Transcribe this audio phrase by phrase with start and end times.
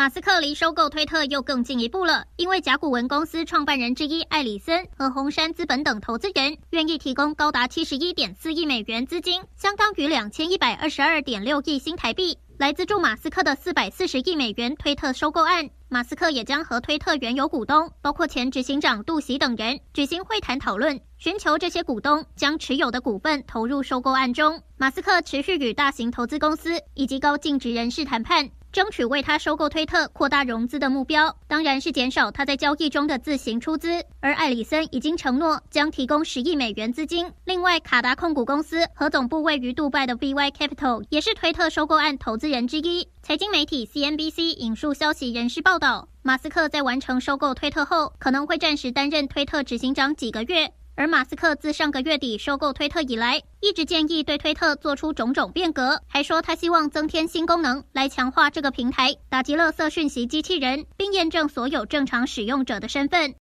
[0.00, 12.38] 马斯克离收购推特又更进一步了，因为甲骨文公司创办人之一艾里森和红杉资本等投资人愿意提供高达七十一点四亿美元资金，相当于两千一百二十二点六亿新台币。
[12.56, 24.62] 来资助马斯克的四百四十亿美元推特收购案，马斯克也将和推特原有股东，包括前执行长杜袭等人举行会谈讨论，寻求这些股东将持有的股份投入收购案中。
[24.78, 28.48] 马斯克持续与大型投资公司以及高净值人士谈判。
[28.72, 34.04] 争取为他收购推特扩大融资的目标，当然是减少他在交易中的自行出资。
[34.20, 37.30] 而艾里森已经承诺将提供十亿美元资金。
[37.44, 43.08] 另外，卡达控股公司和总部位于杜拜的 BY Capital 也是推特收购案投资人之一。
[43.22, 50.72] 财经媒体 CNBC 引述消息人士报道，马斯克在完成收购推特后，可能会暂时担任推特执行长几个月。
[51.00, 63.34] 而马斯克自上个月底收购推特以来，一直建议对推特做出种种变革，还说他希望增添新功能来强化这个平台，打击垃圾讯息机器人，并验证所有正常使用者的身份。